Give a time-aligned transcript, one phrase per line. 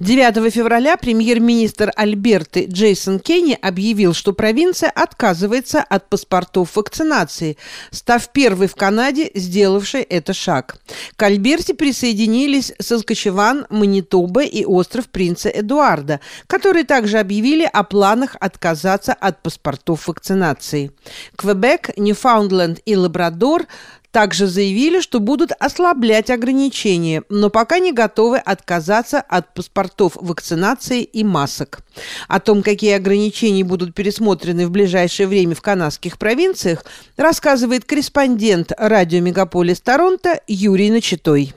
[0.00, 7.58] 9 февраля премьер-министр Альберты Джейсон Кенни объявил, что провинция отказывается от паспортов вакцинации,
[7.90, 10.78] став первой в Канаде, сделавшей это шаг.
[11.16, 19.12] К Альберте присоединились Саскачеван, Манитоба и остров Принца Эдуарда, которые также объявили о планах отказаться
[19.12, 20.92] от паспортов вакцинации.
[21.36, 23.66] Квебек, Ньюфаундленд и Лабрадор
[24.12, 31.22] также заявили, что будут ослаблять ограничения, но пока не готовы отказаться от паспортов вакцинации и
[31.22, 31.80] масок.
[32.28, 36.84] О том, какие ограничения будут пересмотрены в ближайшее время в канадских провинциях,
[37.16, 41.54] рассказывает корреспондент радио «Мегаполис Торонто» Юрий Начитой.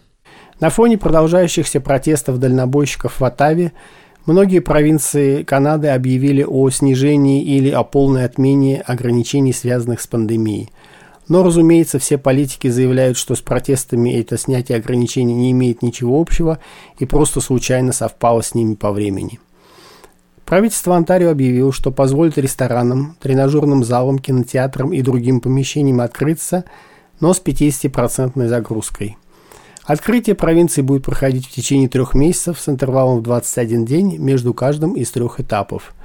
[0.60, 3.74] На фоне продолжающихся протестов дальнобойщиков в Оттаве
[4.26, 10.70] Многие провинции Канады объявили о снижении или о полной отмене ограничений, связанных с пандемией–
[11.28, 16.60] но, разумеется, все политики заявляют, что с протестами это снятие ограничений не имеет ничего общего
[17.00, 19.40] и просто случайно совпало с ними по времени.
[20.46, 26.66] Правительство Онтарио объявило, что позволит ресторанам, тренажерным залам, кинотеатрам и другим помещениям открыться,
[27.22, 29.18] но с 50% загрузкой.
[29.86, 34.94] Открытие провинции будет проходить в течение трех месяцев с интервалом в 21 день между каждым
[34.94, 35.94] из трех этапов–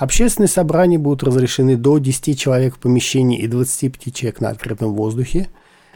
[0.00, 5.48] Общественные собрания будут разрешены до 10 человек в помещении и 25 человек на открытом воздухе.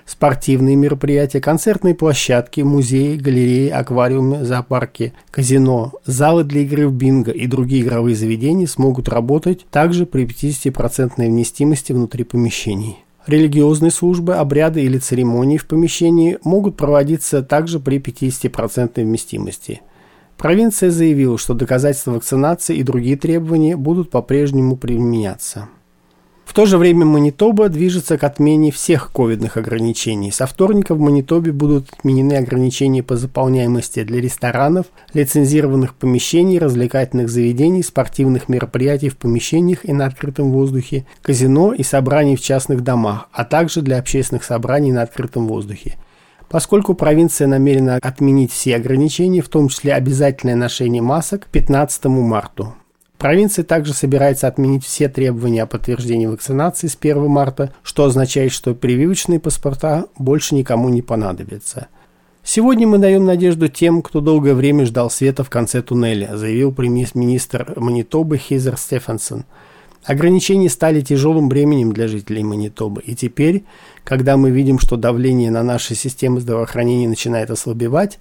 [0.04, 7.46] Спортивные мероприятия, концертные площадки, музеи, галереи, аквариумы, зоопарки, казино, залы для игры в бинго и
[7.46, 12.98] другие игровые заведения смогут работать также при 50% вместимости внутри помещений.
[13.26, 19.80] Религиозные службы, обряды или церемонии в помещении могут проводиться также при 50% вместимости–
[20.36, 25.68] Провинция заявила, что доказательства вакцинации и другие требования будут по-прежнему применяться.
[26.44, 30.30] В то же время Манитоба движется к отмене всех ковидных ограничений.
[30.30, 37.82] Со вторника в Манитобе будут отменены ограничения по заполняемости для ресторанов, лицензированных помещений, развлекательных заведений,
[37.82, 43.44] спортивных мероприятий в помещениях и на открытом воздухе, казино и собраний в частных домах, а
[43.44, 45.96] также для общественных собраний на открытом воздухе.
[46.54, 52.74] Поскольку провинция намерена отменить все ограничения, в том числе обязательное ношение масок, к 15 марта.
[53.18, 58.72] Провинция также собирается отменить все требования о подтверждении вакцинации с 1 марта, что означает, что
[58.72, 61.88] прививочные паспорта больше никому не понадобятся.
[62.44, 67.72] Сегодня мы даем надежду тем, кто долгое время ждал света в конце туннеля, заявил премьер-министр
[67.74, 69.44] Манитобы Хизер Стефансон–
[70.04, 73.64] Ограничения стали тяжелым бременем для жителей Манитобы, и теперь,
[74.04, 78.18] когда мы видим, что давление на наши системы здравоохранения начинает ослабевать,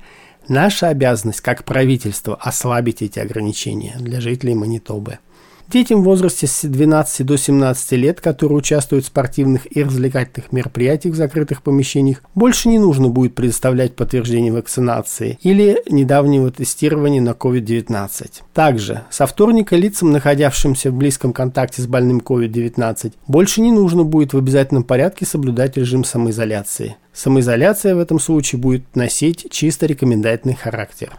[0.48, 5.20] наша обязанность как правительство ослабить эти ограничения для жителей Манитобы–
[5.69, 11.16] Детям в возрасте с 12 до 17 лет, которые участвуют в спортивных и развлекательных мероприятиях
[11.16, 18.41] в закрытых помещениях, больше не нужно будет предоставлять подтверждение вакцинации или недавнего тестирования на COVID-19.
[18.53, 24.34] Также со вторника лицам, находящимся в близком контакте с больным COVID-19, больше не нужно будет
[24.34, 26.97] в обязательном порядке соблюдать режим самоизоляции.
[27.13, 31.13] Самоизоляция в этом случае будет носить чисто рекомендательный характер.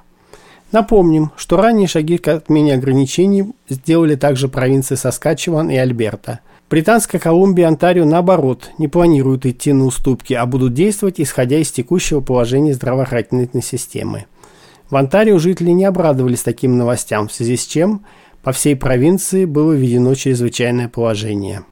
[0.75, 6.41] Напомним, что ранние шаги к отмене ограничений сделали также провинции Соскачеван и Альберта.
[6.69, 11.71] Британская Колумбия и Онтарио, наоборот, не планируют идти на уступки, а будут действовать, исходя из
[11.71, 14.25] текущего положения здравоохранительной системы.
[14.91, 18.05] В Онтарио жители не обрадовались таким новостям, в связи с чем
[18.43, 21.63] по всей провинции было введено чрезвычайное положение.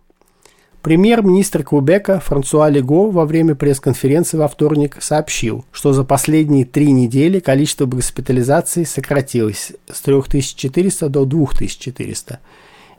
[0.82, 7.38] Премьер-министр Квебека Франсуа Лего во время пресс-конференции во вторник сообщил, что за последние три недели
[7.38, 12.40] количество госпитализаций сократилось с 3400 до 2400.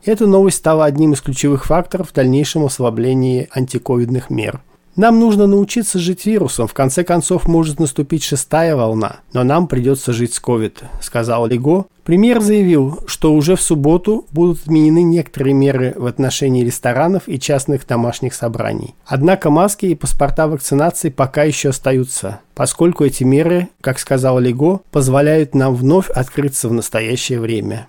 [0.06, 4.62] Эта новость стала одним из ключевых факторов в дальнейшем ослаблении антиковидных мер–
[4.96, 6.68] нам нужно научиться жить вирусом.
[6.68, 9.18] В конце концов, может наступить шестая волна.
[9.34, 11.88] Но нам придется жить с COVID, сказал Лего.
[12.04, 17.88] Премьер заявил, что уже в субботу будут отменены некоторые меры в отношении ресторанов и частных
[17.88, 18.94] домашних собраний.
[19.06, 25.56] Однако маски и паспорта вакцинации пока еще остаются, поскольку эти меры, как сказал Лего, позволяют
[25.56, 27.88] нам вновь открыться в настоящее время.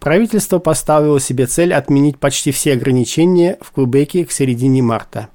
[0.00, 5.28] Правительство поставило себе цель отменить почти все ограничения в Квебеке к середине марта.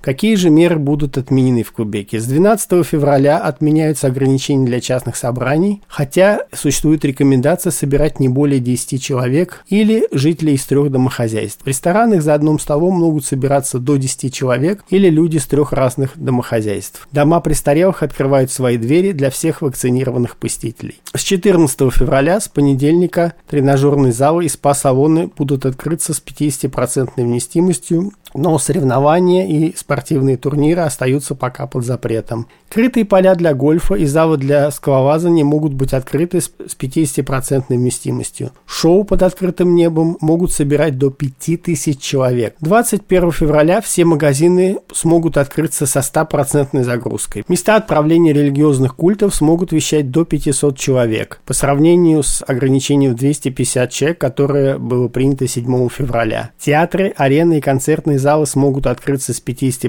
[0.00, 2.20] Какие же меры будут отменены в Кубеке?
[2.20, 9.02] С 12 февраля отменяются ограничения для частных собраний, хотя существует рекомендация собирать не более 10
[9.02, 11.62] человек или жителей из трех домохозяйств.
[11.62, 16.12] В ресторанах за одним столом могут собираться до 10 человек или люди с трех разных
[16.16, 17.06] домохозяйств.
[17.12, 20.98] Дома престарелых открывают свои двери для всех вакцинированных посетителей.
[21.14, 28.58] С 14 февраля, с понедельника, тренажерные залы и спа-салоны будут открыться с 50% вместимостью, но
[28.58, 32.46] соревнования и спортивные спортивные турниры остаются пока под запретом.
[32.68, 38.52] Крытые поля для гольфа и залы для скалолазания могут быть открыты с 50% вместимостью.
[38.66, 42.54] Шоу под открытым небом могут собирать до 5000 человек.
[42.60, 47.42] 21 февраля все магазины смогут открыться со 100% загрузкой.
[47.48, 53.90] Места отправления религиозных культов смогут вещать до 500 человек, по сравнению с ограничением в 250
[53.90, 56.50] человек, которое было принято 7 февраля.
[56.60, 59.79] Театры, арены и концертные залы смогут открыться с 50%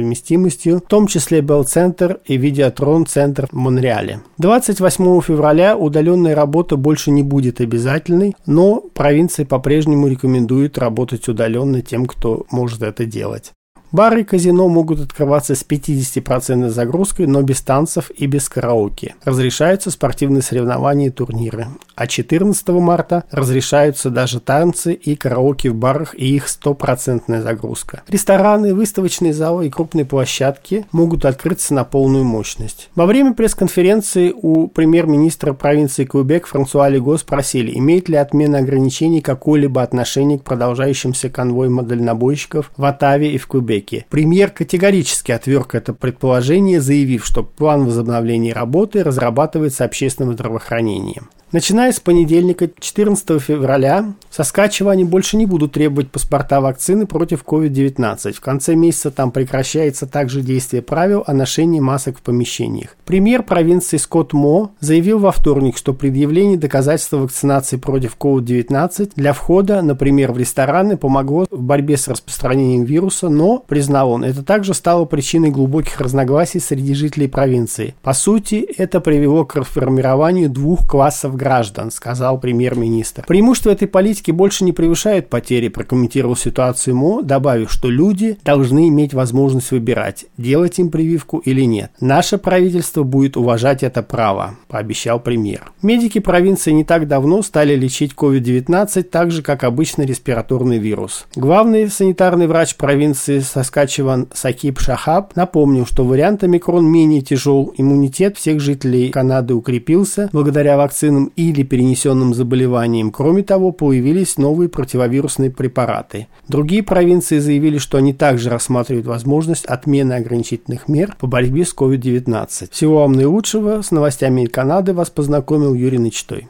[0.00, 4.20] вместимостью, в том числе Белл-центр и Видеотрон-центр в Монреале.
[4.38, 12.06] 28 февраля удаленная работа больше не будет обязательной, но провинция по-прежнему рекомендует работать удаленно тем,
[12.06, 13.52] кто может это делать.
[13.92, 19.14] Бары и казино могут открываться с 50% загрузкой, но без танцев и без караоке.
[19.24, 21.68] Разрешаются спортивные соревнования и турниры.
[21.94, 28.02] А 14 марта разрешаются даже танцы и караоке в барах и их стопроцентная загрузка.
[28.08, 32.90] Рестораны, выставочные залы и крупные площадки могут открыться на полную мощность.
[32.96, 39.82] Во время пресс-конференции у премьер-министра провинции Квебек Франсуа Лего спросили, имеет ли отмена ограничений какое-либо
[39.82, 43.83] отношение к продолжающимся конвоям дальнобойщиков в Оттаве и в Квебеке.
[43.84, 44.06] Америки.
[44.08, 51.28] Премьер категорически отверг это предположение, заявив, что план возобновления работы разрабатывается общественным здравоохранением.
[51.54, 58.32] Начиная с понедельника, 14 февраля, Соскачеване больше не будут требовать паспорта вакцины против COVID-19.
[58.32, 62.96] В конце месяца там прекращается также действие правил о ношении масок в помещениях.
[63.04, 69.80] Премьер провинции Скотт Мо заявил во вторник, что предъявление доказательства вакцинации против COVID-19 для входа,
[69.80, 75.04] например, в рестораны, помогло в борьбе с распространением вируса, но, признал он, это также стало
[75.04, 77.94] причиной глубоких разногласий среди жителей провинции.
[78.02, 83.24] По сути, это привело к формированию двух классов граждан, сказал премьер-министр.
[83.26, 89.14] Преимущество этой политики больше не превышает потери, прокомментировал ситуацию МО, добавив, что люди должны иметь
[89.14, 91.90] возможность выбирать, делать им прививку или нет.
[92.00, 95.72] Наше правительство будет уважать это право, пообещал премьер.
[95.82, 101.26] Медики провинции не так давно стали лечить COVID-19 так же, как обычный респираторный вирус.
[101.34, 108.58] Главный санитарный врач провинции Саскачеван Сакиб Шахаб напомнил, что вариант омикрон менее тяжел, иммунитет всех
[108.58, 113.12] жителей Канады укрепился благодаря вакцинам или перенесенным заболеваниям.
[113.12, 116.26] Кроме того, появились новые противовирусные препараты.
[116.48, 122.70] Другие провинции заявили, что они также рассматривают возможность отмены ограничительных мер по борьбе с COVID-19.
[122.72, 123.82] Всего вам наилучшего.
[123.82, 126.48] С новостями Канады вас познакомил Юрий Ночтой.